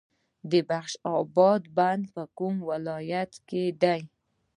[0.51, 4.01] د بخش اباد بند په کوم ولایت کې دی؟